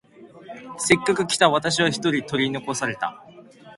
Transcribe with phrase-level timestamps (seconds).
[0.79, 3.23] せっかく来た私は一人取り残された。